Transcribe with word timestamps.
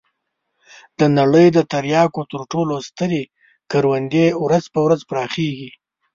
د 0.99 1.01
نړۍ 1.17 1.47
د 1.55 1.59
تریاکو 1.71 2.21
تر 2.31 2.41
ټولو 2.51 2.75
سترې 2.87 3.23
کروندې 3.71 4.25
ورځ 4.43 4.63
په 4.73 4.79
ورځ 4.85 5.01
پراخېږي. 5.09 5.71